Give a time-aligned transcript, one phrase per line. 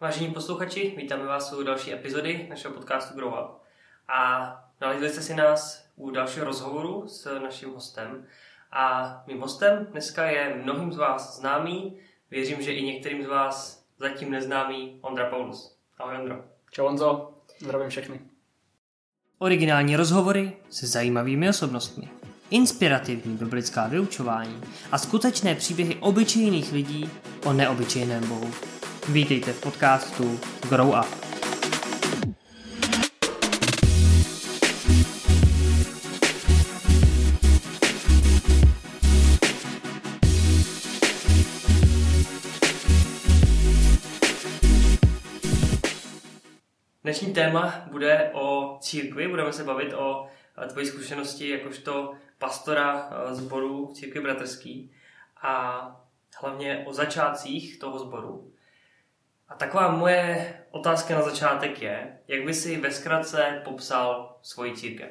[0.00, 3.62] Vážení posluchači, vítáme vás u další epizody našeho podcastu Grow Up.
[4.08, 8.26] A nalezli jste si nás u dalšího rozhovoru s naším hostem.
[8.72, 11.98] A mým hostem dneska je mnohým z vás známý,
[12.30, 15.76] věřím, že i některým z vás zatím neznámý Ondra Paulus.
[15.98, 16.44] Ahoj Ondro.
[16.70, 18.20] Čau Honzo, zdravím všechny.
[19.38, 22.08] Originální rozhovory se zajímavými osobnostmi,
[22.50, 24.60] inspirativní biblická vyučování
[24.92, 27.10] a skutečné příběhy obyčejných lidí
[27.44, 28.75] o neobyčejném Bohu.
[29.08, 31.26] Vítejte v podcastu Grow Up.
[47.02, 50.26] Dnešní téma bude o církvi, budeme se bavit o
[50.68, 54.92] tvojí zkušenosti jakožto pastora sboru církvi bratrský
[55.42, 56.06] a
[56.40, 58.52] hlavně o začátcích toho sboru.
[59.48, 65.10] A taková moje otázka na začátek je, jak by si ve zkratce popsal svoji církev?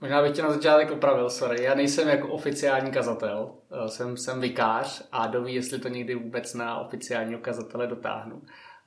[0.00, 1.62] Možná bych tě na začátek opravil, sorry.
[1.62, 6.54] Já nejsem jako oficiální kazatel, eh, jsem, jsem vikář a doví, jestli to někdy vůbec
[6.54, 8.42] na oficiálního kazatele dotáhnu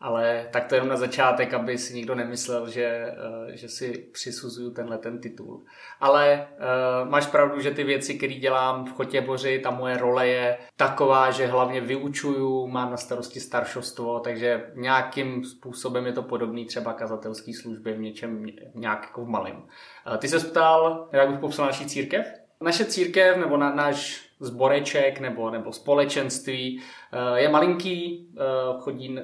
[0.06, 4.72] ale tak to jenom na začátek, aby si nikdo nemyslel, že, eh, že si přisuzuju
[4.72, 5.64] tenhle ten titul.
[6.00, 10.58] Ale uh, máš pravdu, že ty věci, které dělám v Chotěboři, ta moje role je
[10.76, 16.94] taková, že hlavně vyučuju, mám na starosti staršostvo, takže nějakým způsobem je to podobný třeba
[16.94, 18.45] kazatelský službě v něčem
[18.76, 19.58] nějak jako v malém.
[19.58, 22.26] Uh, ty se ptal, jak bych popsal naší církev?
[22.61, 26.81] Naše církev nebo na, náš zboreček nebo, nebo společenství
[27.36, 28.30] je malinký,
[28.80, 29.17] chodí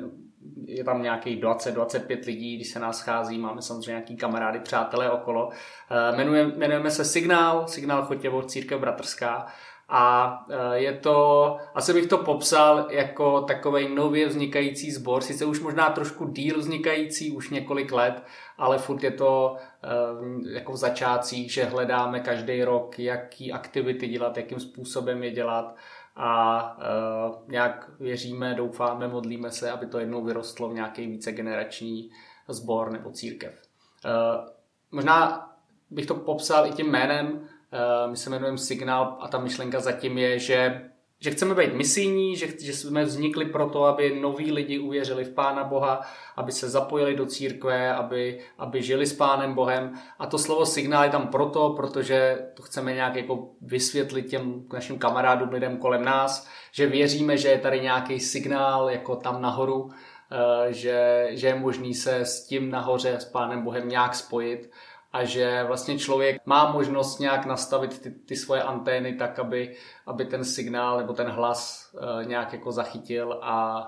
[0.65, 5.49] je tam nějakých 20-25 lidí, když se nás schází, máme samozřejmě nějaký kamarády, přátelé okolo.
[5.91, 9.47] Eh, jmenujeme, jmenujeme se Signál, Signál Chotěvo, Církev Bratrská
[9.93, 15.59] a eh, je to, asi bych to popsal jako takový nově vznikající sbor, sice už
[15.59, 18.23] možná trošku díl vznikající, už několik let,
[18.57, 24.37] ale furt je to eh, jako v začátcích, že hledáme každý rok, jaký aktivity dělat,
[24.37, 25.75] jakým způsobem je dělat
[26.23, 32.11] a uh, nějak věříme, doufáme, modlíme se, aby to jednou vyrostlo v nějaký vícegenerační
[32.47, 33.61] sbor nebo církev.
[34.05, 34.49] Uh,
[34.91, 35.49] možná
[35.89, 40.17] bych to popsal i tím jménem, uh, my se jmenujeme Signál a ta myšlenka zatím
[40.17, 40.90] je, že
[41.23, 45.63] že chceme být misijní, že, že jsme vznikli proto, aby noví lidi uvěřili v Pána
[45.63, 46.01] Boha,
[46.35, 49.93] aby se zapojili do církve, aby, aby žili s Pánem Bohem.
[50.19, 54.99] A to slovo signál je tam proto, protože to chceme nějak jako vysvětlit těm našim
[54.99, 59.89] kamarádům, lidem kolem nás, že věříme, že je tady nějaký signál jako tam nahoru,
[60.31, 64.71] eh, že, že je možný se s tím nahoře, s Pánem Bohem nějak spojit
[65.13, 70.25] a že vlastně člověk má možnost nějak nastavit ty, ty svoje antény tak, aby, aby
[70.25, 73.81] ten signál nebo ten hlas uh, nějak jako zachytil a,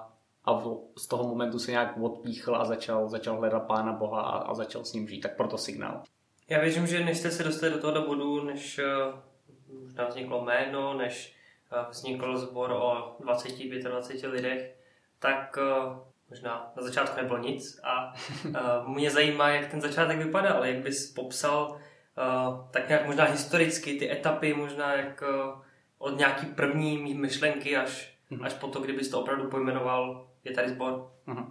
[0.46, 4.38] a v, z toho momentu se nějak odpíchl a začal, začal hledat Pána Boha a,
[4.38, 5.22] a začal s ním žít.
[5.22, 6.04] Tak proto signál.
[6.50, 10.94] Já věřím, že než jste se dostali do tohoto bodu, než uh, možná vzniklo jméno,
[10.94, 11.36] než
[11.72, 14.76] uh, vznikl sbor o 20-25 lidech,
[15.20, 15.98] tak uh,
[16.34, 18.14] možná na začátku nebylo nic a
[18.46, 23.94] uh, mě zajímá, jak ten začátek vypadal, jak bys popsal uh, tak nějak možná historicky
[24.00, 25.62] ty etapy, možná jak uh,
[25.98, 28.46] od nějaký první myšlenky až, mm-hmm.
[28.46, 31.12] až po to, kdybys to opravdu pojmenoval, je tady sbor.
[31.28, 31.46] Mm-hmm.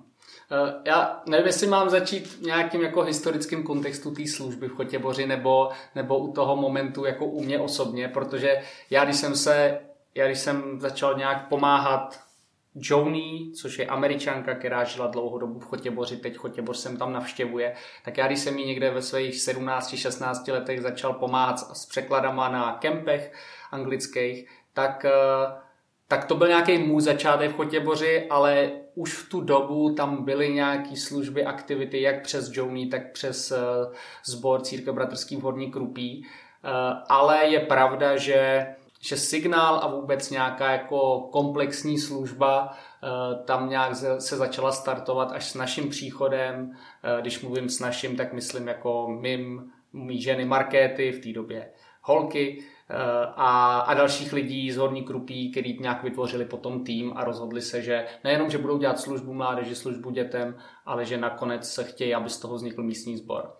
[0.86, 5.70] Já nevím, jestli mám začít v nějakým jako historickým kontextu té služby v Chotěboři nebo,
[5.94, 9.80] nebo u toho momentu jako u mě osobně, protože já když jsem se,
[10.14, 12.20] já když jsem začal nějak pomáhat
[12.74, 17.74] Joni, což je američanka, která žila dlouhou dobu v Chotěboři, teď Chotěboř jsem tam navštěvuje,
[18.04, 22.72] tak já když jsem jí někde ve svých 17-16 letech začal pomáhat s překladama na
[22.72, 23.32] kempech
[23.70, 25.54] anglických, tak, eh,
[26.08, 30.48] tak to byl nějaký můj začátek v Chotěboři, ale už v tu dobu tam byly
[30.48, 33.52] nějaké služby, aktivity, jak přes Joni, tak přes
[34.24, 36.26] sbor eh, Církev bratrských horní krupí.
[36.64, 36.68] Eh,
[37.08, 38.66] ale je pravda, že
[39.02, 45.50] že signál a vůbec nějaká jako komplexní služba eh, tam nějak se začala startovat až
[45.50, 46.76] s naším příchodem.
[47.02, 51.72] Eh, když mluvím s naším, tak myslím jako mým, mý ženy Markéty v té době
[52.02, 52.96] holky eh,
[53.36, 57.82] a, a dalších lidí z Horní Krupí, který nějak vytvořili potom tým a rozhodli se,
[57.82, 60.56] že nejenom, že budou dělat službu mládeži, službu dětem,
[60.86, 63.56] ale že nakonec se chtějí, aby z toho vznikl místní sbor.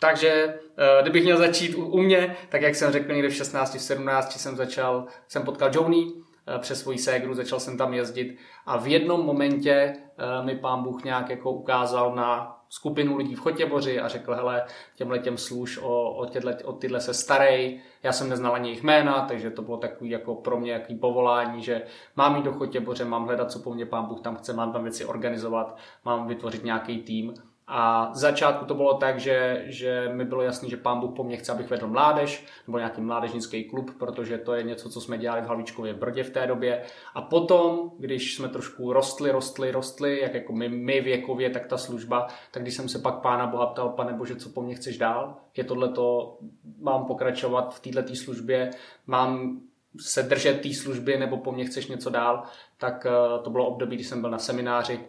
[0.00, 3.80] Takže eh, kdybych měl začít u, mě, tak jak jsem řekl někde v 16, v
[3.80, 6.12] 17 jsem začal, jsem potkal Joni
[6.46, 10.82] eh, přes svoji ségru, začal jsem tam jezdit a v jednom momentě eh, mi pán
[10.82, 14.64] Bůh nějak jako ukázal na skupinu lidí v Chotěboři a řekl, hele,
[14.94, 17.80] těmhle těm služ o, o, těhle, o tyhle se starej.
[18.02, 21.62] Já jsem neznal ani jejich jména, takže to bylo takový jako pro mě jaký povolání,
[21.62, 21.82] že
[22.16, 24.82] mám jít do Chotěboře, mám hledat, co po mně pán Bůh tam chce, mám tam
[24.82, 27.34] věci organizovat, mám vytvořit nějaký tým
[27.72, 31.36] a začátku to bylo tak, že, že mi bylo jasné, že pán Bůh po mně
[31.36, 35.42] chce, abych vedl mládež nebo nějaký mládežnický klub, protože to je něco, co jsme dělali
[35.42, 36.82] v Hlavičkově Brdě v té době.
[37.14, 41.78] A potom, když jsme trošku rostli, rostli, rostli, jak jako my, my věkově, tak ta
[41.78, 44.98] služba, tak když jsem se pak pána Boha ptal, pane Bože, co po mně chceš
[44.98, 45.36] dál?
[45.56, 46.38] Je tohle to,
[46.80, 48.70] mám pokračovat v této službě,
[49.06, 49.60] mám
[50.00, 52.42] se držet té služby nebo po mně chceš něco dál,
[52.78, 55.00] tak eh, to bylo období, kdy jsem byl na semináři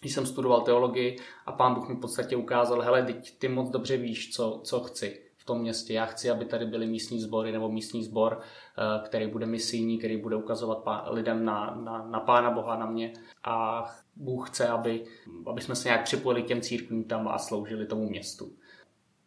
[0.00, 3.70] když jsem studoval teologii a pán Bůh mi v podstatě ukázal, hele, teď ty moc
[3.70, 5.92] dobře víš, co, co chci v tom městě.
[5.92, 10.16] Já chci, aby tady byly místní sbory nebo místní sbor, eh, který bude misijní, který
[10.16, 13.12] bude ukazovat lidem na, na, na Pána Boha, na mě.
[13.44, 13.84] A
[14.16, 15.04] Bůh chce, aby,
[15.46, 18.52] aby jsme se nějak připojili k těm církvím tam a sloužili tomu městu.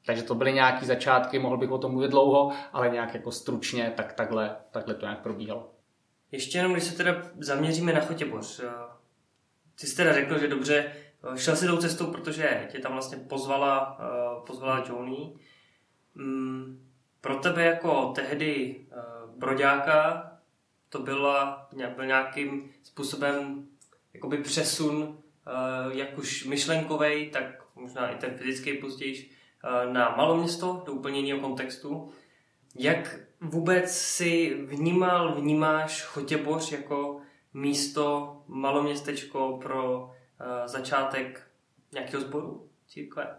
[0.05, 3.93] Takže to byly nějaké začátky, mohl bych o tom mluvit dlouho, ale nějak jako stručně,
[3.97, 5.71] tak takhle, takhle to nějak probíhalo.
[6.31, 8.98] Ještě jenom, když se teda zaměříme na Chotěboř, eh,
[9.79, 10.91] ty jsi teda řekl, že dobře,
[11.33, 15.33] eh, šel si tou cestou, protože tě tam vlastně pozvala, uh, pozvala Joni.
[16.15, 16.89] Mm,
[17.21, 20.31] pro tebe jako tehdy uh, broďáka
[20.89, 23.67] to byla, byl nějakým způsobem
[24.13, 25.17] jakoby přesun,
[25.91, 27.43] jak už myšlenkovej, tak
[27.75, 29.29] možná i ten fyzický později,
[29.91, 32.11] na maloměsto, do úplně jiného kontextu.
[32.75, 37.18] Jak vůbec si vnímal, vnímáš Chotěboř jako
[37.53, 40.09] místo, maloměstečko pro uh,
[40.65, 41.47] začátek
[41.91, 43.35] nějakého sboru církve.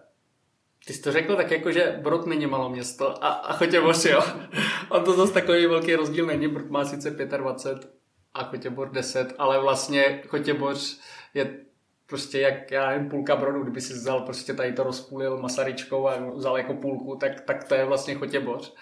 [0.87, 4.23] Ty jsi to řekl tak jako, že Brod není malo město a, a Chotěboř, jo.
[4.89, 7.93] On to zase takový velký rozdíl není, Brod má sice 25
[8.35, 11.01] a Chotěbor 10, ale vlastně Chotěboř
[11.35, 11.61] je
[12.07, 16.31] prostě jak, já nevím, půlka Brodu, kdyby si vzal prostě tady to rozpůlil Masaryčkou a
[16.31, 18.75] vzal jako půlku, tak, tak to je vlastně Chotěboř.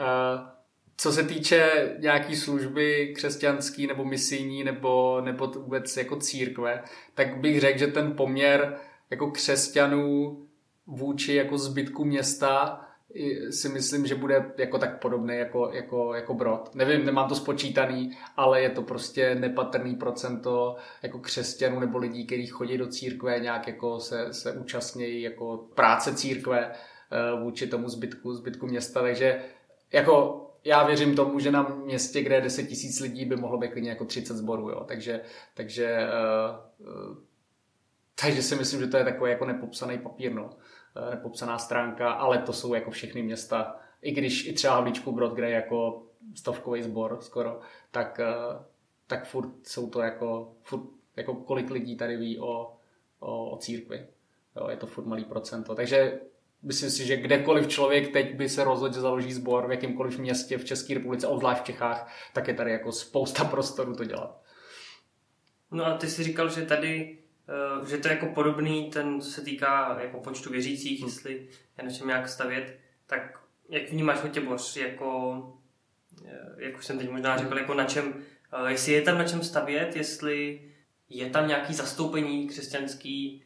[0.00, 0.55] Uh,
[0.96, 6.82] co se týče nějaký služby křesťanský nebo misijní nebo, nebo vůbec jako církve,
[7.14, 8.76] tak bych řekl, že ten poměr
[9.10, 10.42] jako křesťanů
[10.86, 12.82] vůči jako zbytku města
[13.50, 16.74] si myslím, že bude jako tak podobný jako, jako, jako Brod.
[16.74, 22.46] Nevím, nemám to spočítaný, ale je to prostě nepatrný procento jako křesťanů nebo lidí, kteří
[22.46, 28.34] chodí do církve, nějak jako se, se účastnějí jako práce církve eh, vůči tomu zbytku,
[28.34, 29.44] zbytku města, takže
[29.92, 33.72] jako já věřím tomu, že na městě, kde je 10 tisíc lidí, by mohlo být
[33.72, 34.84] klidně jako 30 zborů, jo.
[34.84, 35.20] Takže,
[35.54, 36.08] takže,
[36.80, 37.16] uh,
[38.20, 40.44] takže si myslím, že to je takový jako nepopsaný papír, no.
[40.44, 45.34] Uh, nepopsaná stránka, ale to jsou jako všechny města, i když i třeba Havlíčku Brod,
[45.34, 47.60] kde je jako stovkový sbor skoro,
[47.90, 48.62] tak, uh,
[49.06, 50.82] tak furt jsou to jako, furt,
[51.16, 52.76] jako kolik lidí tady ví o,
[53.20, 54.06] o, o církvi.
[54.56, 55.74] Jo, je to furt malý procento.
[55.74, 56.20] Takže
[56.62, 60.58] myslím si, že kdekoliv člověk teď by se rozhodl, že založí sbor v jakýmkoliv městě
[60.58, 64.42] v České republice, obzvlášť v Čechách, tak je tady jako spousta prostoru to dělat.
[65.70, 67.18] No a ty jsi říkal, že tady
[67.48, 71.08] eh, že to je jako podobný, ten se týká jako počtu věřících, hmm.
[71.08, 71.48] jestli
[71.78, 75.42] je na čem nějak stavět, tak jak vnímáš Hotěboř, jako,
[76.26, 78.14] eh, jak už jsem teď možná řekl, jako na čem,
[78.52, 80.62] eh, jestli je tam na čem stavět, jestli
[81.08, 83.44] je tam nějaký zastoupení křesťanský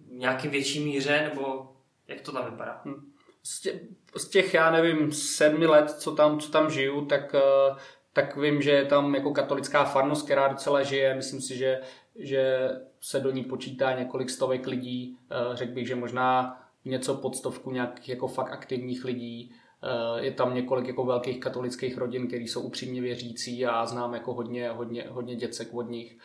[0.00, 1.75] v nějaké větší míře, nebo
[2.08, 2.80] jak to tam vypadá?
[2.84, 3.12] Hm.
[3.42, 3.80] Z, těch,
[4.16, 7.74] z těch, já nevím, sedmi let, co tam, co tam žiju, tak, eh,
[8.12, 11.14] tak vím, že je tam jako katolická farnost, která docela žije.
[11.14, 11.80] Myslím si, že,
[12.16, 12.70] že
[13.00, 15.18] se do ní počítá několik stovek lidí.
[15.30, 19.52] Eh, řekl bych, že možná něco pod stovku nějakých jako fakt aktivních lidí.
[19.82, 24.34] Eh, je tam několik jako velkých katolických rodin, které jsou upřímně věřící a znám jako
[24.34, 26.18] hodně, hodně, hodně děcek od nich.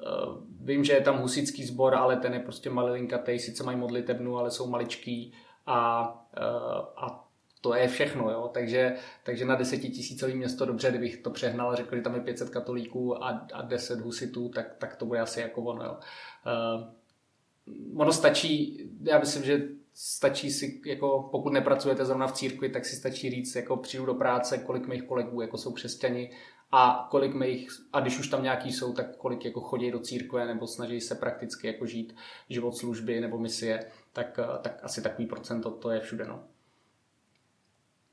[0.00, 0.04] Eh,
[0.60, 4.50] vím, že je tam husický sbor, ale ten je prostě malinkatej, sice mají modlitebnu, ale
[4.50, 5.34] jsou maličký
[5.66, 6.40] a, eh,
[6.96, 7.28] a
[7.60, 8.50] to je všechno, jo?
[8.54, 12.50] Takže, takže na desetitisícový město dobře, kdybych to přehnal a řekl, že tam je 500
[12.50, 15.84] katolíků a, a 10 husitů, tak, tak to bude asi jako ono.
[15.84, 15.96] Jo?
[15.96, 22.84] Uh, ono stačí, já myslím, že stačí si, jako pokud nepracujete zrovna v církvi, tak
[22.84, 26.30] si stačí říct, jako přijdu do práce, kolik mých kolegů jako jsou křesťani
[26.72, 30.46] a kolik mých, a když už tam nějaký jsou, tak kolik jako chodí do církve
[30.46, 32.16] nebo snaží se prakticky jako žít
[32.48, 36.24] život služby nebo misie, tak, tak asi takový procento to je všude.
[36.24, 36.44] No.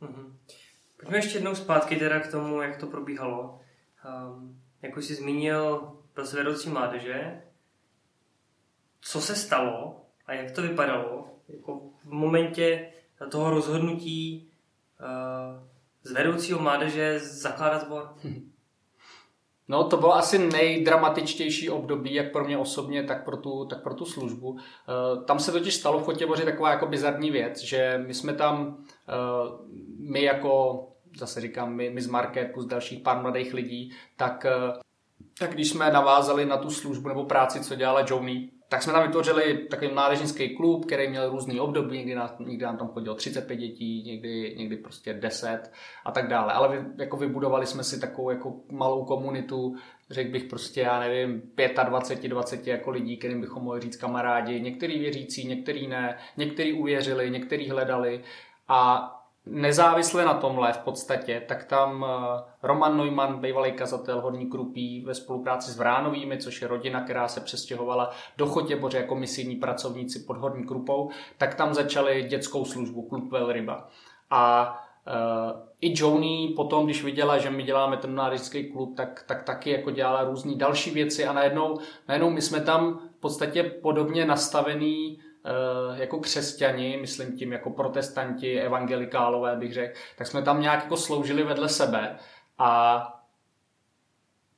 [0.02, 0.34] Mm-hmm.
[1.00, 3.62] Pojďme ještě jednou zpátky teda k tomu, jak to probíhalo.
[4.32, 7.42] Um, jak už jsi zmínil, byl jsi vedoucí mládeže.
[9.02, 12.92] Co se stalo a jak to vypadalo jako v momentě
[13.32, 14.52] toho rozhodnutí
[15.00, 15.69] uh,
[16.10, 18.16] z vedoucího mládeže zakládat sbor?
[19.68, 23.94] No, to bylo asi nejdramatičtější období, jak pro mě osobně, tak pro tu, tak pro
[23.94, 24.50] tu službu.
[24.50, 24.60] Uh,
[25.26, 29.66] tam se totiž stalo v Chotěboři taková jako bizarní věc, že my jsme tam, uh,
[30.12, 30.86] my jako,
[31.18, 34.80] zase říkám, my, my z Market plus dalších pár mladých lidí, tak, uh,
[35.40, 39.04] tak když jsme navázali na tu službu nebo práci, co dělala Joni, tak jsme tam
[39.04, 43.56] vytvořili takový mládežnický klub, který měl různý období, někdy, nás, někdy nám tam chodilo 35
[43.56, 45.72] dětí, někdy, někdy prostě 10
[46.06, 46.54] a tak dále.
[46.54, 49.76] Ale vy, jako vybudovali jsme si takovou jako malou komunitu,
[50.10, 51.42] řekl bych prostě, já nevím,
[51.86, 54.62] 25, 20 jako lidí, kterým bychom mohli říct kamarádi.
[54.62, 58.24] Některý věřící, některý ne, některý uvěřili, některý hledali
[58.68, 59.12] a
[59.46, 65.16] nezávisle na tomhle v podstatě, tak tam eh, Roman Neumann, bývalý kazatel Horní Krupí ve
[65.16, 70.38] spolupráci s Vránovými, což je rodina, která se přestěhovala do Chotěboře jako misijní pracovníci pod
[70.38, 73.88] Horní Krupou, tak tam začali dětskou službu, klub Velryba.
[74.30, 74.74] A
[75.08, 78.22] uh, i Joni potom, když viděla, že my děláme ten
[78.74, 83.00] klub, tak, tak taky jako dělala různé další věci a najednou, najednou my jsme tam
[83.18, 85.29] v podstatě podobně nastavený Eh,
[85.94, 91.44] jako křesťani, myslím tím jako protestanti, evangelikálové bych řekl, tak jsme tam nějak jako sloužili
[91.44, 92.18] vedle sebe
[92.58, 92.98] a,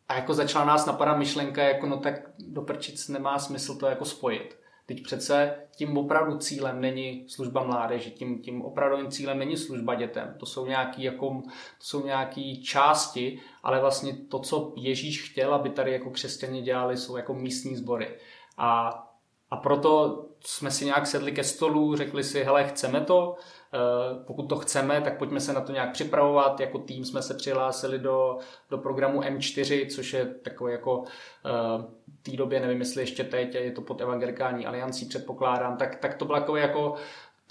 [0.09, 4.05] a jako začala nás napadat myšlenka, jako no tak do prčic nemá smysl to jako
[4.05, 4.57] spojit.
[4.85, 10.35] Teď přece tím opravdu cílem není služba mládeži, tím, tím opravdovým cílem není služba dětem.
[10.39, 11.41] To jsou nějaký, jako,
[11.77, 16.97] to jsou nějaký části, ale vlastně to, co Ježíš chtěl, aby tady jako křesťani dělali,
[16.97, 18.17] jsou jako místní sbory.
[18.57, 18.91] A
[19.51, 23.35] a proto jsme si nějak sedli ke stolu, řekli si, hele, chceme to,
[23.73, 26.59] eh, pokud to chceme, tak pojďme se na to nějak připravovat.
[26.59, 28.37] Jako tým jsme se přihlásili do,
[28.69, 31.03] do programu M4, což je takový jako
[31.45, 31.83] eh,
[32.19, 36.13] v té době, nevím jestli ještě teď, je to pod Evangelikální aliancí, předpokládám, tak, tak
[36.13, 36.95] to bylo jako, jako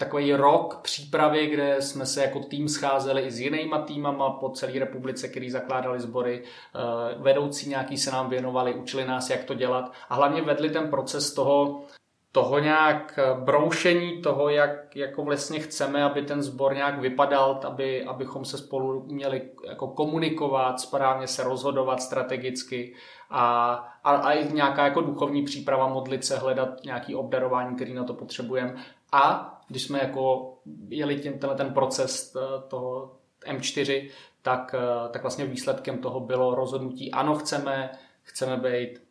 [0.01, 4.79] takový rok přípravy, kde jsme se jako tým scházeli i s jinýma týmama po celé
[4.79, 6.43] republice, který zakládali sbory.
[6.43, 10.89] Eh, vedoucí nějaký se nám věnovali, učili nás, jak to dělat a hlavně vedli ten
[10.89, 11.83] proces toho,
[12.31, 18.45] toho nějak broušení toho, jak jako vlastně chceme, aby ten sbor nějak vypadal, aby, abychom
[18.45, 22.95] se spolu měli jako komunikovat, správně se rozhodovat strategicky
[23.29, 23.73] a,
[24.03, 28.13] a, a i nějaká jako duchovní příprava, modlit se, hledat nějaký obdarování, který na to
[28.13, 28.75] potřebujeme.
[29.11, 30.53] A když jsme jako
[30.89, 33.15] jeli tím, tenhle ten proces eh, toho
[33.47, 34.09] M4,
[34.41, 37.91] tak, eh, tak vlastně výsledkem toho bylo rozhodnutí, ano, chceme,
[38.23, 39.10] chceme být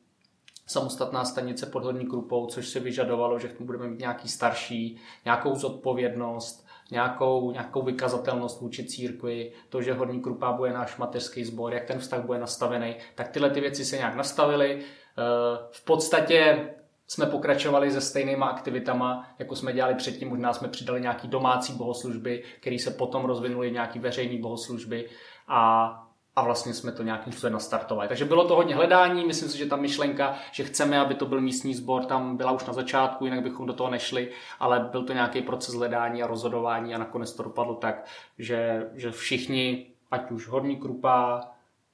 [0.71, 6.67] samostatná stanice pod Horní Krupou, což se vyžadovalo, že budeme mít nějaký starší, nějakou zodpovědnost,
[6.91, 11.99] nějakou, nějakou vykazatelnost vůči církvi, to, že Horní Krupa bude náš mateřský sbor, jak ten
[11.99, 14.79] vztah bude nastavený, tak tyhle ty věci se nějak nastavily.
[14.81, 15.23] Eh,
[15.71, 16.69] v podstatě
[17.07, 22.43] jsme pokračovali se stejnýma aktivitama, jako jsme dělali předtím, možná jsme přidali nějaký domácí bohoslužby,
[22.61, 25.09] které se potom rozvinuly nějaký veřejný bohoslužby.
[25.49, 26.10] A,
[26.41, 28.09] a vlastně jsme to nějakým způsobem nastartovali.
[28.09, 31.41] Takže bylo to hodně hledání, myslím si, že ta myšlenka, že chceme, aby to byl
[31.41, 34.31] místní sbor, tam byla už na začátku, jinak bychom do toho nešli,
[34.61, 38.07] ale byl to nějaký proces hledání a rozhodování a nakonec to dopadlo tak,
[38.39, 41.41] že, že všichni, ať už Horní Krupa,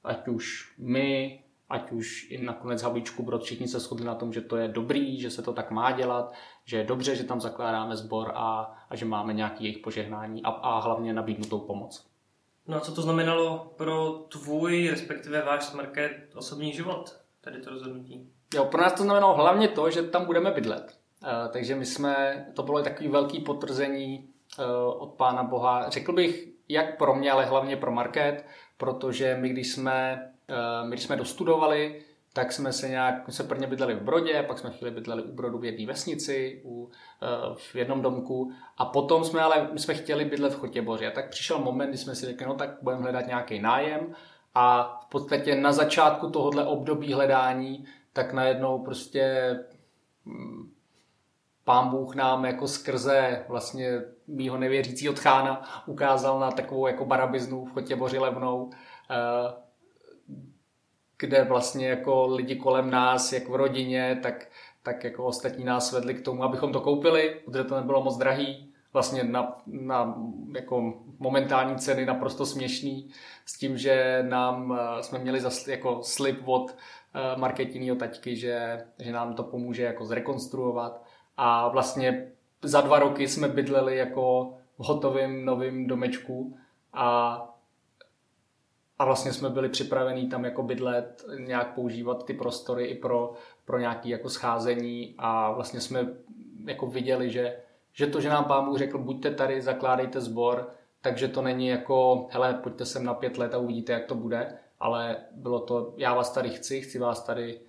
[0.03, 4.41] ať už my, ať už i nakonec Havlíčku Brod, všichni se shodli na tom, že
[4.41, 6.33] to je dobrý, že se to tak má dělat,
[6.65, 10.49] že je dobře, že tam zakládáme sbor a, a že máme nějaký jejich požehnání a,
[10.49, 12.16] a hlavně nabídnutou pomoc.
[12.67, 18.31] No a co to znamenalo pro tvůj, respektive váš smarket osobní život, tady to rozhodnutí?
[18.53, 20.97] Jo, pro nás to znamenalo hlavně to, že tam budeme bydlet.
[21.21, 24.65] Uh, takže my jsme, to bylo takový velký potvrzení uh,
[25.03, 28.45] od Pána Boha, řekl bych, jak pro mě, ale hlavně pro market,
[28.77, 32.01] protože my, když jsme Eh, my když jsme dostudovali,
[32.37, 35.57] tak jsme se nějak, jsme prvně bydleli v Brodě, pak jsme chvíli bydleli u Brodu
[35.57, 36.89] v jedné vesnici, u,
[37.21, 38.51] eh, v jednom domku.
[38.77, 41.07] A potom jsme ale, my jsme chtěli bydlet v Chotěboři.
[41.07, 44.15] A tak přišel moment, kdy jsme si řekli, no tak budeme hledat nějaký nájem.
[44.55, 49.53] A v podstatě na začátku tohohle období hledání, tak najednou prostě
[50.25, 50.71] hm,
[51.63, 57.73] pán Bůh nám jako skrze vlastně mýho nevěřícího tchána ukázal na takovou jako barabiznu v
[57.73, 58.69] Chotěboři levnou,
[59.11, 59.66] eh,
[61.19, 64.47] kde vlastně jako lidi kolem nás, jak v rodině, tak,
[64.83, 68.73] tak jako ostatní nás vedli k tomu, abychom to koupili, protože to nebylo moc drahý,
[68.93, 70.15] vlastně na, na
[70.55, 73.09] jako momentální ceny naprosto směšný,
[73.45, 76.75] s tím, že nám eh, jsme měli za, jako slib od
[77.13, 81.03] eh, marketinního taťky, že, že nám to pomůže jako zrekonstruovat.
[81.37, 82.31] A vlastně
[82.61, 86.57] za dva roky jsme bydleli jako v hotovém novém domečku
[86.93, 87.56] a
[88.99, 93.33] a vlastně jsme byli připravení tam jako bydlet, nějak používat ty prostory i pro,
[93.65, 95.15] pro nějaké jako scházení.
[95.17, 96.07] A vlastně jsme
[96.65, 97.57] jako viděli, že,
[97.93, 100.69] že to, že nám pán Bůh řekl, buďte tady, zakládejte sbor,
[101.01, 104.57] takže to není jako, hele, pojďte sem na pět let a uvidíte, jak to bude,
[104.79, 107.59] ale bylo to, já vás tady chci, chci vás tady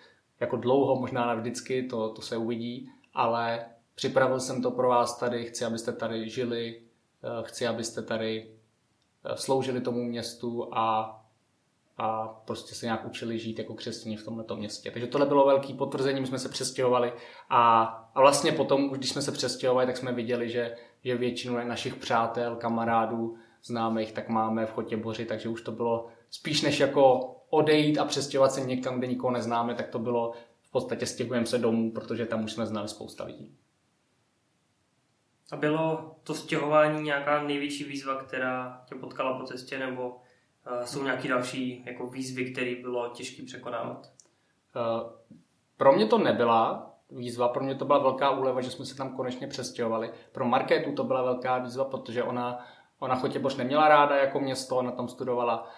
[0.40, 5.44] jako dlouho, možná navždycky, to, to se uvidí, ale připravil jsem to pro vás tady,
[5.44, 6.82] chci, abyste tady žili,
[7.22, 8.57] eh, chci, abyste tady
[9.34, 11.14] sloužili tomu městu a,
[11.98, 14.90] a prostě se nějak učili žít jako křesťané v tomto městě.
[14.90, 17.12] Takže tohle bylo velký potvrzení, my jsme se přestěhovali
[17.50, 17.82] a,
[18.14, 22.56] a vlastně potom, když jsme se přestěhovali, tak jsme viděli, že, že většinu našich přátel,
[22.56, 28.04] kamarádů, známých, tak máme v Chotěboři, takže už to bylo spíš než jako odejít a
[28.04, 30.32] přestěhovat se někam, kde nikoho neznáme, tak to bylo
[30.62, 33.56] v podstatě stěhujeme se domů, protože tam už jsme znali spousta lidí.
[35.52, 41.02] A bylo to stěhování nějaká největší výzva, která tě potkala po cestě, nebo uh, jsou
[41.02, 44.06] nějaké další jako výzvy, které bylo těžké překonávat?
[44.76, 45.10] Uh,
[45.76, 49.16] pro mě to nebyla výzva, pro mě to byla velká úleva, že jsme se tam
[49.16, 50.12] konečně přestěhovali.
[50.32, 52.64] Pro Markétu to byla velká výzva, protože ona
[53.00, 55.70] Ona Chotěboř neměla ráda jako město, ona tam studovala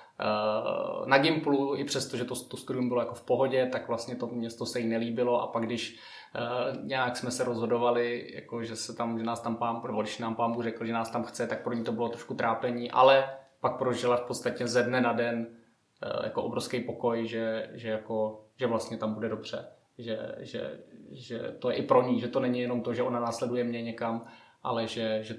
[1.07, 4.27] na Gimplu, i přesto, že to, to studium bylo jako v pohodě, tak vlastně to
[4.27, 6.01] město se jí nelíbilo a pak když
[6.35, 10.19] uh, nějak jsme se rozhodovali, jako že se tam, že nás tam pán, nebo když
[10.19, 13.31] nám pán řekl, že nás tam chce, tak pro ní to bylo trošku trápení, ale
[13.61, 18.45] pak prožila v podstatě ze dne na den uh, jako obrovský pokoj, že, že, jako,
[18.57, 19.69] že vlastně tam bude dobře.
[19.99, 23.21] Že, že, že to je i pro ní, že to není jenom to, že ona
[23.21, 24.25] následuje mě někam,
[24.63, 25.37] ale že, že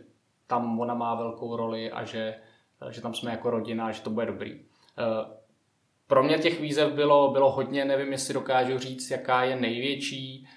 [0.47, 2.35] tam ona má velkou roli a že,
[2.89, 4.70] že tam jsme jako rodina že to bude dobrý.
[4.97, 5.37] Eh,
[6.07, 10.47] pro mě těch výzev bylo, bylo hodně, nevím, jestli dokážu říct, jaká je největší,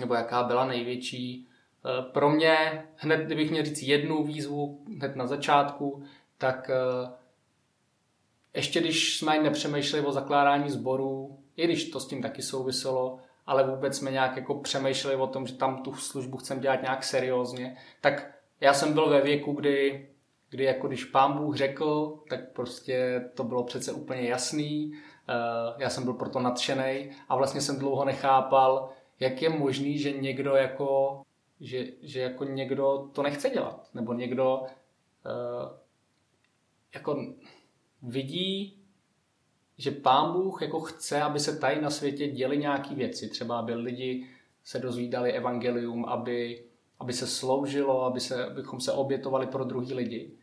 [0.00, 1.48] nebo jaká byla největší.
[1.86, 6.02] Eh, pro mě, hned kdybych měl říct jednu výzvu hned na začátku,
[6.38, 7.10] tak eh,
[8.54, 13.18] ještě když jsme ani nepřemýšleli o zakládání sborů, i když to s tím taky souviselo,
[13.46, 17.04] ale vůbec jsme nějak jako přemýšleli o tom, že tam tu službu chceme dělat nějak
[17.04, 18.30] seriózně, tak
[18.60, 20.08] já jsem byl ve věku, kdy,
[20.50, 25.90] kdy jako když pán Bůh řekl, tak prostě to bylo přece úplně jasný, uh, já
[25.90, 28.90] jsem byl proto nadšený a vlastně jsem dlouho nechápal,
[29.20, 31.22] jak je možný, že někdo jako,
[31.60, 35.70] že, že jako někdo to nechce dělat, nebo někdo uh,
[36.94, 37.26] jako
[38.02, 38.74] vidí,
[39.78, 43.74] že pán Bůh jako chce, aby se tady na světě děli nějaké věci, třeba aby
[43.74, 44.26] lidi
[44.64, 46.64] se dozvídali evangelium, aby
[47.00, 50.37] aby se sloužilo, aby se, abychom se obětovali pro druhý lidi.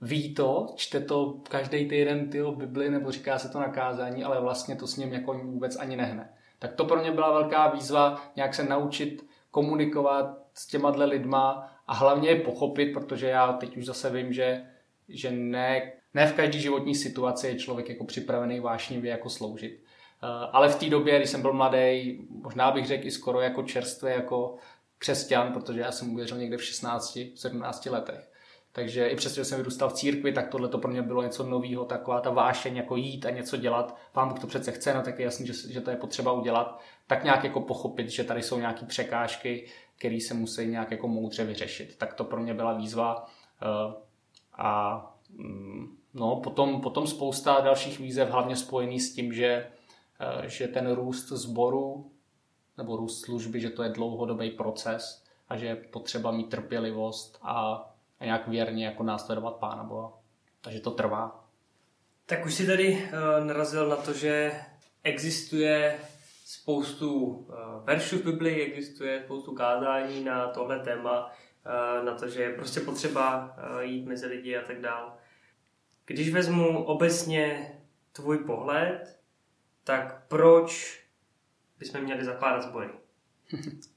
[0.00, 4.40] Ví to, čte to každý týden tyho Bibli, nebo říká se to na kázání, ale
[4.40, 6.32] vlastně to s ním jako vůbec ani nehne.
[6.58, 11.94] Tak to pro mě byla velká výzva nějak se naučit komunikovat s těma lidma a
[11.94, 14.64] hlavně je pochopit, protože já teď už zase vím, že,
[15.08, 19.82] že ne, ne v každé životní situaci je člověk jako připravený vášnivě jako sloužit.
[20.22, 23.62] Eh, ale v té době, když jsem byl mladý, možná bych řekl i skoro jako
[23.62, 24.56] čerstvě, jako
[24.98, 28.30] křesťan, protože já jsem uvěřil někde v 16, 17 letech.
[28.76, 31.44] Takže i přesto, že jsem vyrůstal v církvi, tak tohle to pro mě bylo něco
[31.44, 33.96] nového, taková ta vášeň, jako jít a něco dělat.
[34.12, 36.80] Pán Bůh to přece chce, no tak je jasný, že, že to je potřeba udělat.
[37.06, 39.66] Tak nějak jako pochopit, že tady jsou nějaké překážky,
[39.98, 41.98] které se musí nějak jako moudře vyřešit.
[41.98, 43.26] Tak to pro mě byla výzva.
[43.62, 43.94] Eh,
[44.58, 49.66] a mm, no, potom, potom spousta dalších výzev, hlavně spojený s tím, že,
[50.20, 52.10] eh, že ten růst sboru
[52.78, 57.86] nebo růst služby, že to je dlouhodobý proces a že je potřeba mít trpělivost a,
[58.20, 60.12] a nějak věrně jako následovat Pána Boha.
[60.60, 61.44] Takže to trvá.
[62.26, 64.52] Tak už si tady uh, narazil na to, že
[65.02, 65.98] existuje
[66.44, 67.46] spoustu uh,
[67.84, 72.80] veršů v Biblii, existuje spoustu kázání na tohle téma, uh, na to, že je prostě
[72.80, 75.12] potřeba uh, jít mezi lidi a tak dále.
[76.06, 77.72] Když vezmu obecně
[78.12, 79.20] tvůj pohled,
[79.84, 81.02] tak proč
[81.78, 82.90] bychom měli zakládat sbory?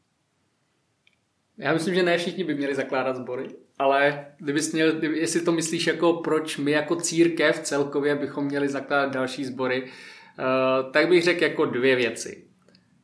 [1.57, 3.47] Já myslím, že ne všichni by měli zakládat sbory,
[3.79, 8.69] ale kdybys měl, kdyby, jestli to myslíš jako proč my jako církev celkově bychom měli
[8.69, 12.45] zakládat další sbory, uh, tak bych řekl jako dvě věci.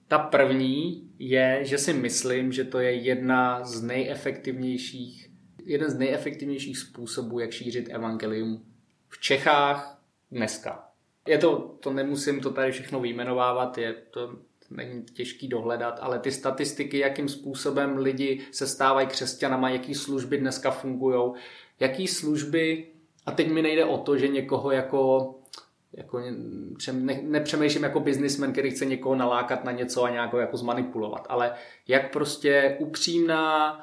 [0.08, 5.30] Ta první je, že si myslím, že to je jedna z nejefektivnějších,
[5.66, 8.66] jeden z nejefektivnějších způsobů, jak šířit evangelium
[9.10, 10.88] v Čechách dneska.
[11.28, 16.32] Je to, to nemusím to tady všechno vyjmenovávat, je to není těžký dohledat, ale ty
[16.32, 21.34] statistiky, jakým způsobem lidi se stávají křesťanama, jaký služby dneska fungují,
[21.80, 22.88] jaký služby,
[23.26, 25.36] a teď mi nejde o to, že někoho jako
[25.98, 26.20] jako
[26.92, 31.26] ne, nepřemýšlím jako biznismen, který chce někoho nalákat na něco a nějak ho jako zmanipulovat,
[31.30, 31.54] ale
[31.88, 33.80] jak prostě upřímná,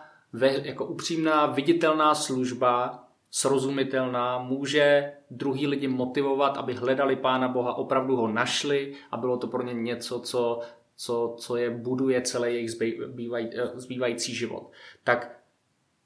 [0.62, 8.28] jako upřímná viditelná služba, srozumitelná, může druhý lidi motivovat, aby hledali Pána Boha, opravdu ho
[8.28, 10.60] našli a bylo to pro ně něco, co,
[10.96, 14.70] co, co je buduje celý jejich zbývaj, eh, zbývající život.
[15.04, 15.38] Tak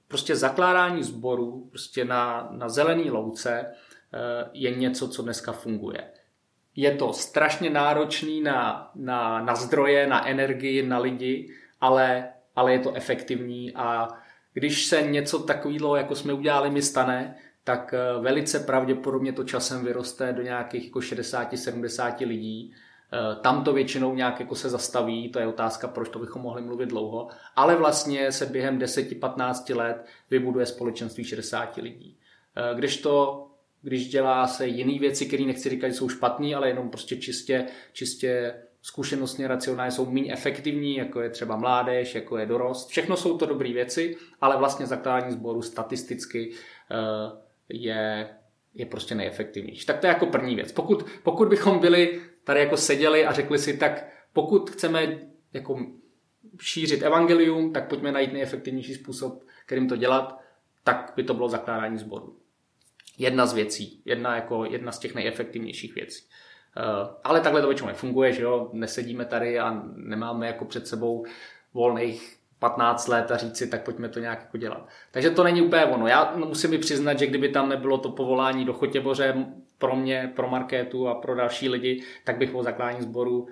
[0.08, 3.66] prostě zakládání sborů prostě na, na zelený louce,
[4.52, 6.10] je něco, co dneska funguje.
[6.76, 12.78] Je to strašně náročný na, na, na zdroje, na energii, na lidi, ale, ale je
[12.78, 14.08] to efektivní a
[14.52, 17.36] když se něco takového, jako jsme udělali, mi stane,
[17.66, 22.72] tak eh, velice pravděpodobně to časem vyroste do nějakých jako 60-70 lidí.
[23.12, 26.62] Eh, tam to většinou nějak jako se zastaví, to je otázka, proč to bychom mohli
[26.62, 32.18] mluvit dlouho, ale vlastně se během 10-15 let vybuduje společenství 60 lidí.
[32.56, 33.42] Eh, když to
[33.82, 37.66] když dělá se jiné věci, které nechci říkat, že jsou špatné, ale jenom prostě čistě,
[37.92, 42.88] čistě zkušenostně racionálně jsou méně efektivní, jako je třeba mládež, jako je dorost.
[42.88, 46.52] Všechno jsou to dobré věci, ale vlastně zakládání sboru statisticky
[47.68, 48.28] je,
[48.74, 49.86] je prostě nejefektivnější.
[49.86, 50.72] Tak to je jako první věc.
[50.72, 55.18] Pokud, pokud bychom byli tady jako seděli a řekli si, tak pokud chceme
[55.52, 55.86] jako
[56.60, 60.40] šířit evangelium, tak pojďme najít nejefektivnější způsob, kterým to dělat,
[60.84, 62.38] tak by to bylo zakládání sboru.
[63.18, 66.24] Jedna z věcí, jedna, jako, jedna z těch nejefektivnějších věcí.
[66.76, 71.26] Uh, ale takhle to většinou nefunguje, že jo, nesedíme tady a nemáme jako před sebou
[71.74, 74.88] volných 15 let a říct si, tak pojďme to nějak jako dělat.
[75.10, 76.06] Takže to není úplně ono.
[76.06, 79.46] Já musím mi přiznat, že kdyby tam nebylo to povolání do Chotěboře
[79.78, 83.48] pro mě, pro marketu a pro další lidi, tak bych o zakládání sboru uh,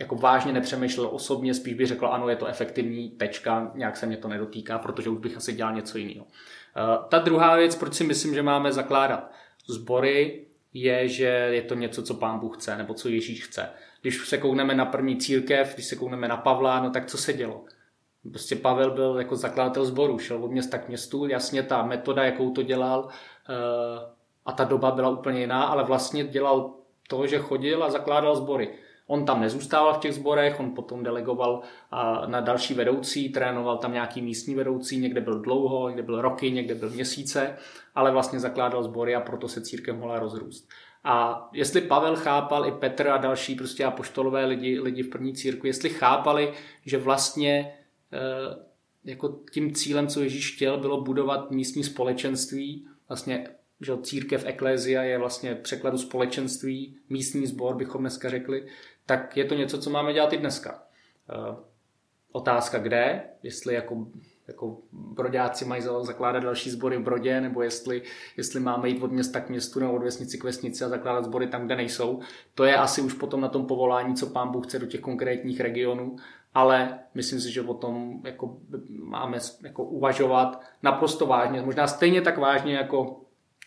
[0.00, 4.16] jako vážně nepřemýšlel osobně, spíš bych řekl, ano, je to efektivní, tečka, nějak se mě
[4.16, 6.26] to nedotýká, protože už bych asi dělal něco jiného.
[6.26, 9.30] Uh, ta druhá věc, proč si myslím, že máme zakládat
[9.66, 13.68] sbory, je, že je to něco, co pán Bůh chce, nebo co Ježíš chce.
[14.02, 17.32] Když se koukneme na první církev, když se koukneme na Pavla, no tak co se
[17.32, 17.64] dělo?
[18.30, 22.50] Prostě Pavel byl jako zakladatel sboru, šel od města k městu, jasně ta metoda, jakou
[22.50, 23.08] to dělal
[23.48, 24.14] eh,
[24.46, 26.74] a ta doba byla úplně jiná, ale vlastně dělal
[27.08, 28.74] to, že chodil a zakládal sbory.
[29.06, 31.62] On tam nezůstával v těch sborech, on potom delegoval
[32.26, 36.74] na další vedoucí, trénoval tam nějaký místní vedoucí, někde byl dlouho, někde byl roky, někde
[36.74, 37.56] byl měsíce,
[37.94, 40.68] ale vlastně zakládal sbory a proto se církev mohla rozrůst.
[41.04, 45.68] A jestli Pavel chápal i Petr a další prostě apoštolové lidi, lidi v první církvi,
[45.68, 46.52] jestli chápali,
[46.84, 47.83] že vlastně Eh,
[49.04, 53.48] jako tím cílem, co Ježíš chtěl, bylo budovat místní společenství, vlastně
[53.80, 58.66] že církev eklézia je vlastně překladu společenství, místní sbor, bychom dneska řekli,
[59.06, 60.82] tak je to něco, co máme dělat i dneska.
[61.30, 61.56] Eh,
[62.32, 64.06] otázka kde, jestli jako,
[64.48, 68.02] jako brodáci mají zakládat další sbory v Brodě, nebo jestli,
[68.36, 71.46] jestli máme jít od města k městu nebo od vesnici k vesnici a zakládat sbory
[71.46, 72.20] tam, kde nejsou.
[72.54, 75.60] To je asi už potom na tom povolání, co pán Bůh chce do těch konkrétních
[75.60, 76.16] regionů
[76.54, 82.38] ale myslím si, že o tom jako máme jako uvažovat naprosto vážně, možná stejně tak
[82.38, 83.20] vážně, jako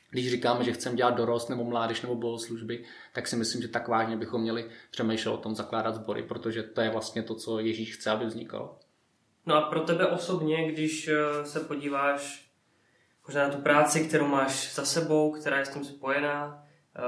[0.10, 3.88] když říkáme, že chceme dělat dorost nebo mládež nebo bohoslužby, tak si myslím, že tak
[3.88, 7.96] vážně bychom měli přemýšlet o tom zakládat sbory, protože to je vlastně to, co Ježíš
[7.96, 8.80] chce, aby vznikalo.
[9.46, 12.52] No a pro tebe osobně, když eh, se podíváš
[13.28, 16.64] možná na tu práci, kterou máš za sebou, která je s tím spojená,
[16.96, 17.02] eh,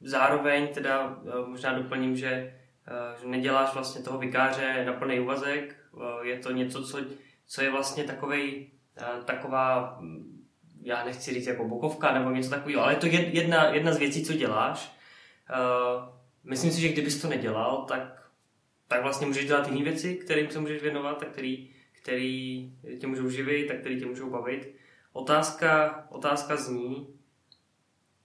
[0.00, 2.60] zároveň teda eh, možná doplním, že
[3.20, 6.98] že neděláš vlastně toho vikáře na plný úvazek, eh, je to něco, co,
[7.46, 10.46] co je vlastně takovej, eh, taková, hm,
[10.82, 14.24] já nechci říct jako bokovka nebo něco takového, ale je to jedna, jedna z věcí,
[14.24, 14.94] co děláš.
[16.44, 18.30] Myslím si, že kdybys to nedělal, tak,
[18.88, 23.28] tak vlastně můžeš dělat jiné věci, kterým se můžeš věnovat a který, který tě můžou
[23.28, 24.74] živit a který tě můžou bavit.
[25.12, 27.18] Otázka, otázka zní,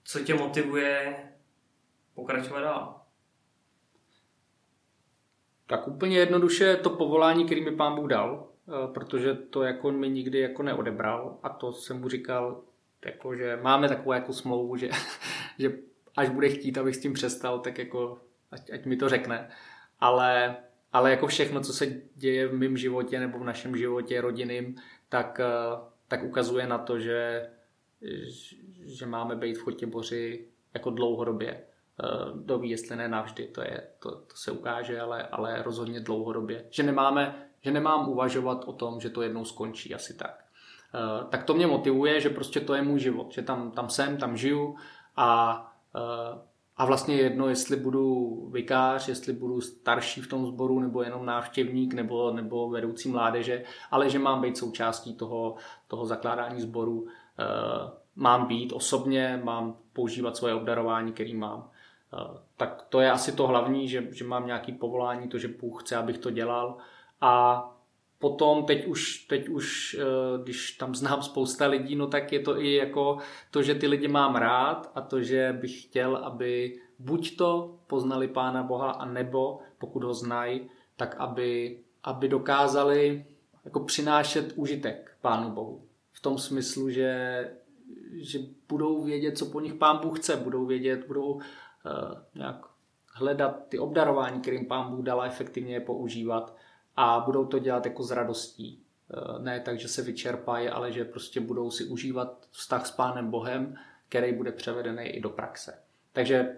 [0.04, 1.16] co tě motivuje
[2.14, 2.99] pokračovat dál.
[5.70, 10.10] Tak úplně jednoduše to povolání, který mi pán Bůh dal, eh, protože to jako mi
[10.10, 12.64] nikdy jako neodebral a to jsem mu říkal,
[13.06, 14.90] jako, že máme takovou jako smlouvu, že,
[15.60, 15.78] že
[16.18, 18.20] až bude chtít, abych s tím přestal, tak jako
[18.52, 19.50] ať, ať mi to řekne.
[20.00, 20.58] Ale,
[20.94, 24.76] ale jako všechno, co se děje v mém životě nebo v našem životě rodinným,
[25.10, 27.50] tak, eh, tak ukazuje na to, že,
[28.86, 31.64] že máme být v Chotěboři jako dlouhodobě.
[32.04, 36.00] Eh, kdo ví, jestli ne navždy, to, je, to, to se ukáže, ale, ale rozhodně
[36.00, 36.66] dlouhodobě.
[36.70, 40.46] Že, nemáme, že nemám uvažovat o tom, že to jednou skončí, asi tak.
[40.96, 44.18] Eh, tak to mě motivuje, že prostě to je můj život, že tam, tam jsem,
[44.18, 44.76] tam žiju
[45.16, 45.62] a,
[45.96, 46.40] eh,
[46.78, 51.94] a vlastně jedno, jestli budu vikář, jestli budu starší v tom sboru, nebo jenom návštěvník,
[51.94, 55.56] nebo, nebo vedoucí mládeže, ale že mám být součástí toho,
[55.88, 57.08] toho zakládání sboru,
[58.16, 61.69] mám být osobně, mám používat svoje obdarování, který mám.
[62.58, 65.96] Tak to je asi to hlavní, že, že mám nějaký povolání, to, že Bůh chce,
[65.96, 66.78] abych to dělal.
[67.22, 67.66] A
[68.20, 72.62] potom teď už, teď už, eh, když tam znám spousta lidí, no tak je to
[72.62, 73.18] i jako
[73.52, 78.28] to, že ty lidi mám rád a to, že bych chtěl, aby buď to poznali
[78.28, 83.26] Pána Boha, a nebo pokud ho znají, tak aby, aby dokázali
[83.66, 85.82] jako přinášet užitek Pánu Bohu.
[86.12, 87.52] V tom smyslu, že,
[88.14, 91.40] že budou vědět, co po nich pán Bůh chce, budou vědět, budou
[92.36, 92.66] nějak
[93.14, 96.56] hledat ty obdarování, kterým pán Bůh dala efektivně je používat
[96.96, 98.84] a budou to dělat jako s radostí.
[99.14, 103.32] Uh, ne tak, že se vyčerpají, ale že prostě budou si užívat vztah s pánem
[103.32, 103.76] Bohem,
[104.10, 105.80] který bude převedený i do praxe.
[106.14, 106.56] Takže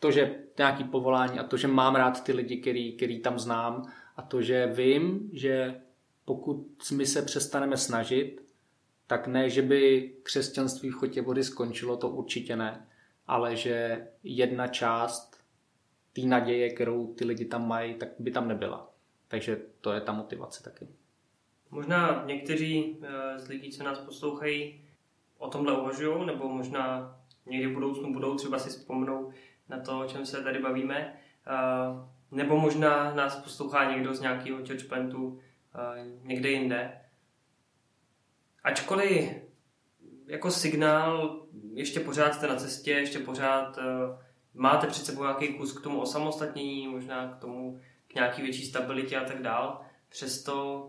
[0.00, 3.92] to, že nějaký povolání a to, že mám rád ty lidi, který, který tam znám
[4.16, 5.80] a to, že vím, že
[6.24, 8.42] pokud my se přestaneme snažit,
[9.06, 12.86] tak ne, že by křesťanství v chotě vody skončilo, to určitě ne,
[13.28, 15.44] ale že jedna část
[16.12, 18.90] té naděje, kterou ty lidi tam mají, tak by tam nebyla.
[19.28, 20.88] Takže to je ta motivace taky.
[21.70, 24.84] Možná někteří eh, z lidí, co nás poslouchají,
[25.38, 29.32] o tomhle uvažují, nebo možná někdy v budoucnu budou třeba si vzpomnou
[29.68, 31.14] na to, o čem se tady bavíme.
[31.46, 35.40] Eh, nebo možná nás poslouchá někdo z nějakého churchplantu
[35.74, 37.00] eh, někde jinde.
[38.64, 39.47] Ačkoliv
[40.28, 43.84] jako signál ještě pořád jste na cestě, ještě pořád uh,
[44.54, 49.16] máte před sebou nějaký kus k tomu osamostatnění, možná k tomu, k nějaký větší stabilitě
[49.16, 49.80] a tak dál.
[50.08, 50.86] Přesto,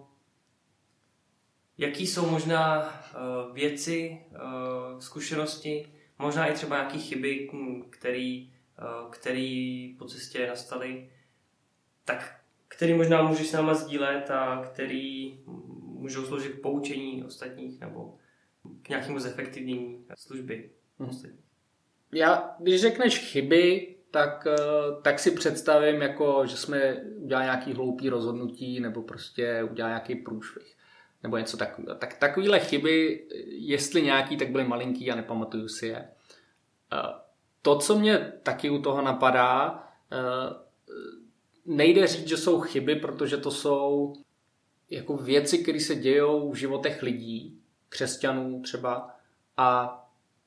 [1.77, 7.49] jaký jsou možná uh, věci, uh, zkušenosti, možná i třeba nějaké chyby,
[7.89, 11.09] který, uh, který po cestě nastaly,
[12.05, 12.35] tak
[12.67, 15.39] který možná můžeš s náma sdílet a který
[15.81, 18.18] můžou sloužit k poučení ostatních nebo
[18.81, 21.39] k nějakému zefektivnění služby hmm.
[22.11, 28.09] Já, když řekneš chyby, tak, eh, tak si představím, jako, že jsme udělali nějaký hloupý
[28.09, 30.75] rozhodnutí nebo prostě udělali nějaký průšvih
[31.23, 31.95] nebo něco takového.
[31.95, 36.07] Tak takovéhle chyby, jestli nějaký, tak byly malinký a nepamatuju si je.
[36.93, 37.13] Eh,
[37.61, 40.69] to, co mě taky u toho napadá, eh,
[41.65, 44.13] nejde říct, že jsou chyby, protože to jsou
[44.89, 47.58] jako věci, které se dějou v životech lidí,
[47.89, 49.09] křesťanů třeba,
[49.57, 49.95] a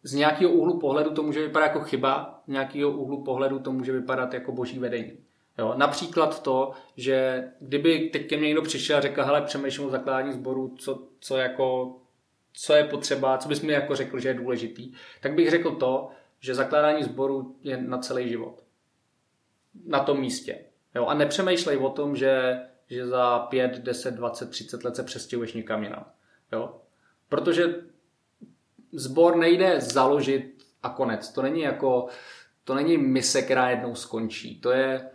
[0.03, 3.93] z nějakého úhlu pohledu to může vypadat jako chyba, z nějakého úhlu pohledu to může
[3.93, 5.13] vypadat jako boží vedení.
[5.59, 9.91] Jo, například to, že kdyby teď ke mně někdo přišel a řekl, hele, přemýšlím o
[9.91, 11.97] zakládání sboru, co, co, jako,
[12.53, 16.09] co je potřeba, co bys mi jako řekl, že je důležitý, tak bych řekl to,
[16.41, 18.63] že zakládání sboru je na celý život.
[19.87, 20.59] Na tom místě.
[20.95, 22.61] Jo, a nepřemýšlej o tom, že
[22.93, 26.05] že za 5, 10, 20, 30 let se přestěhuješ někam jinam.
[26.53, 26.82] Jo?
[27.33, 27.75] Protože
[28.93, 31.29] sbor nejde založit a konec.
[31.29, 32.07] To není jako,
[32.65, 34.61] to není mise, která jednou skončí.
[34.61, 35.11] To je,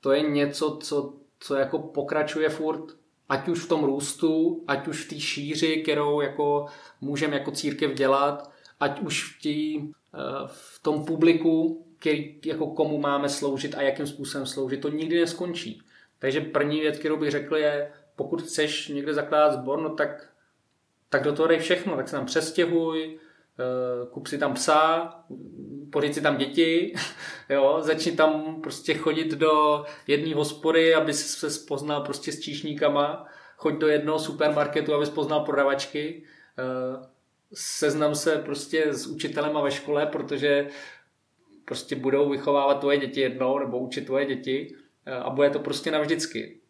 [0.00, 2.96] to je něco, co, co jako pokračuje furt,
[3.28, 6.66] ať už v tom růstu, ať už v té šíři, kterou jako
[7.00, 12.98] můžeme jako církev dělat, ať už v, tý, eh, v tom publiku, který, jako komu
[12.98, 15.82] máme sloužit a jakým způsobem sloužit, to nikdy neskončí.
[16.18, 20.35] Takže první věc, kterou bych řekl, je, pokud chceš někde zakládat sbor, no tak,
[21.16, 23.18] tak do toho dej všechno, tak se tam přestěhuj,
[23.58, 25.10] eh, kup si tam psa,
[25.92, 26.94] pořiď si tam děti,
[27.48, 33.26] jo, začni tam prostě chodit do jedné hospody, aby se spoznal prostě s číšníkama,
[33.56, 36.22] choď do jednoho supermarketu, aby poznal prodavačky,
[36.58, 37.06] eh,
[37.54, 40.68] seznam se prostě s učitelema ve škole, protože
[41.64, 44.74] prostě budou vychovávat tvoje děti jednou nebo učit tvoje děti
[45.22, 46.60] a bude to prostě navždycky.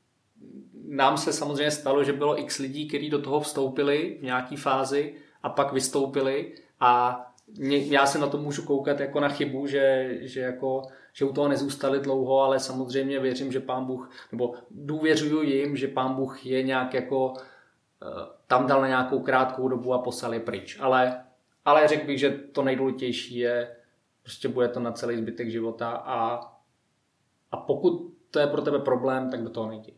[0.89, 5.15] Nám se samozřejmě stalo, že bylo x lidí, kteří do toho vstoupili v nějaké fázi
[5.43, 7.23] a pak vystoupili a
[7.69, 11.49] já se na to můžu koukat jako na chybu, že, že, jako, že u toho
[11.49, 16.63] nezůstali dlouho, ale samozřejmě věřím, že pán Bůh, nebo důvěřuju jim, že pán Bůh je
[16.63, 17.35] nějak jako
[18.03, 18.07] eh,
[18.47, 20.79] tam dal na nějakou krátkou dobu a poslal je pryč.
[20.81, 21.25] Ale,
[21.65, 23.77] ale řekl bych, že to nejdůležitější je,
[24.23, 26.41] prostě bude to na celý zbytek života a,
[27.51, 29.95] a pokud to je pro tebe problém, tak do toho nejdi.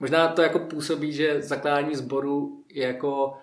[0.00, 3.38] Možná to jako působí, že zakládání sboru je jako,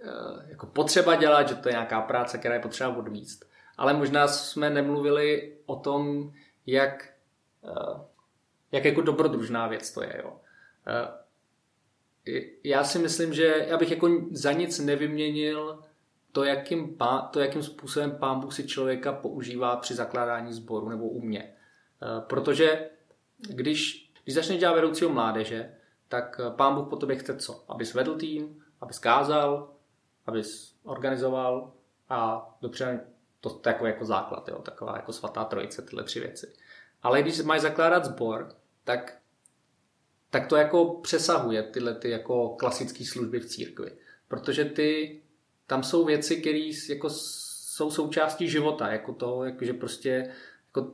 [0.00, 3.44] eh, jako potřeba dělat, že to je nějaká práce, která je potřeba odvíct.
[3.76, 6.32] Ale možná jsme nemluvili o tom,
[6.66, 7.12] jak,
[7.64, 8.00] eh,
[8.72, 10.22] jak jako dobrodružná věc to je.
[10.24, 10.36] Jo.
[10.86, 11.24] Eh,
[12.64, 15.82] já si myslím, že já bych jako za nic nevyměnil
[16.32, 16.98] to, jakým,
[17.30, 21.54] to, jakým způsobem pán Bůh si člověka používá při zakládání sboru nebo u mě.
[22.20, 22.90] Protože
[23.38, 25.74] když, když začneš dělat vedoucího mládeže,
[26.14, 27.64] tak eh, pán Bůh po tobě chce co?
[27.68, 29.74] Abys vedl tým, abys kázal,
[30.26, 31.72] abys organizoval
[32.08, 33.00] a dobře,
[33.40, 36.52] to, to jako, jako základ, jo, taková jako svatá trojice, tyhle tři věci.
[37.02, 39.18] Ale když máš zakládat sbor, tak,
[40.30, 43.92] tak to jako přesahuje tyhle ty jako klasické služby v církvi.
[44.28, 45.22] Protože ty,
[45.66, 50.34] tam jsou věci, které jako jsou součástí života, jako to, jako že prostě
[50.66, 50.92] jako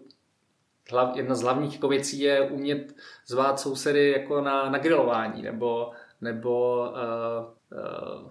[1.14, 2.94] jedna z hlavních jako věcí je umět
[3.26, 8.30] zvát sousedy jako na, na grilování nebo, nebo uh, uh,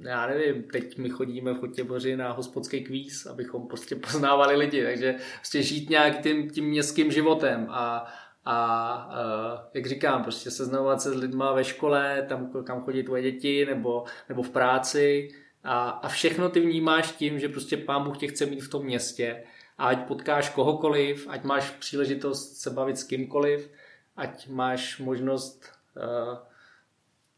[0.00, 5.14] já nevím, teď my chodíme v Chotěboři na hospodský kvíz, abychom prostě poznávali lidi, takže
[5.36, 8.06] prostě žít nějak tím, tím městským životem a,
[8.44, 13.22] a uh, jak říkám, prostě seznamovat se s lidma ve škole, tam kam chodí tvoje
[13.22, 15.30] děti, nebo, nebo v práci
[15.64, 18.84] a, a všechno ty vnímáš tím, že prostě pán Bůh tě chce mít v tom
[18.84, 19.44] městě
[19.78, 23.70] ať potkáš kohokoliv, ať máš příležitost se bavit s kýmkoliv,
[24.16, 26.38] ať máš možnost uh,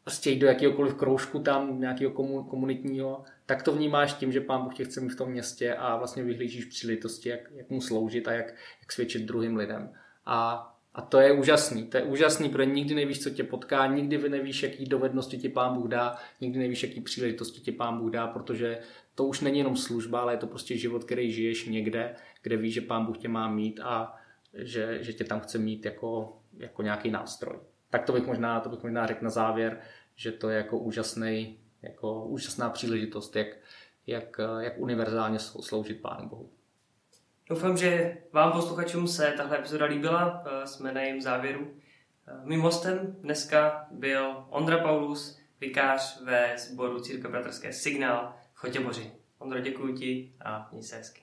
[0.05, 4.75] prostě jít do jakéhokoliv kroužku tam, nějakého komunitního, tak to vnímáš tím, že pán Bůh
[4.75, 8.33] tě chce mít v tom městě a vlastně vyhlížíš příležitosti, jak, jak mu sloužit a
[8.33, 8.47] jak,
[8.81, 9.93] jak svědčit druhým lidem.
[10.27, 14.29] A a to je úžasný, to je úžasný, protože nikdy nevíš, co tě potká, nikdy
[14.29, 18.27] nevíš, jaký dovednosti ti pán Bůh dá, nikdy nevíš, jaký příležitosti ti pán Bůh dá,
[18.27, 18.79] protože
[19.15, 22.75] to už není jenom služba, ale je to prostě život, který žiješ někde, kde víš,
[22.75, 24.17] že pán Bůh tě má mít a
[24.55, 27.59] že, že tě tam chce mít jako, jako nějaký nástroj.
[27.91, 29.81] Tak to bych možná, to bych možná řekl na závěr,
[30.17, 33.47] že to je jako úžasný, jako úžasná příležitost, jak,
[34.07, 36.51] jak, jak univerzálně sloužit Pánu Bohu.
[37.51, 40.45] Doufám, že vám posluchačům se tahle epizoda líbila.
[40.47, 41.75] Eh, jsme na jejím závěru.
[42.27, 49.13] Eh, mým hostem dneska byl Ondra Paulus, vikář ve sboru Církve Bratrské Signál v Chotěboři.
[49.39, 51.23] Ondro, děkuji ti a měj se hezky.